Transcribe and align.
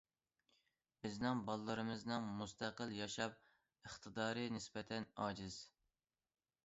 بىزنىڭ 1.05 1.43
بالىلىرىمىزنىڭ 1.49 2.25
مۇستەقىل 2.41 2.95
ياشاش 3.01 3.37
ئىقتىدارى 3.91 4.47
نىسبەتەن 4.59 5.07
ئاجىز. 5.27 5.61